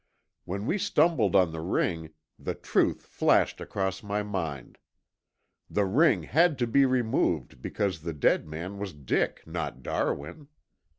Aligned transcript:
When 0.45 0.65
we 0.65 0.79
stumbled 0.79 1.35
on 1.35 1.51
the 1.51 1.59
ring, 1.61 2.11
the 2.39 2.55
truth 2.55 3.03
flashed 3.03 3.61
across 3.61 4.01
my 4.01 4.23
mind. 4.23 4.79
The 5.69 5.85
ring 5.85 6.23
had 6.23 6.57
to 6.57 6.65
be 6.65 6.87
removed 6.87 7.61
because 7.61 8.01
the 8.01 8.11
dead 8.13 8.47
man 8.47 8.79
was 8.79 8.93
Dick, 8.93 9.43
not 9.45 9.83
Darwin. 9.83 10.47